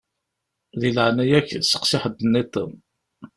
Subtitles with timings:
[0.79, 2.73] Di leɛnaya-k steqsi ḥedd-nniḍen.